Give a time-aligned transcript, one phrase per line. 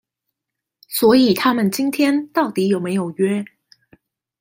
[0.87, 3.45] 所以他們今天到底有沒有約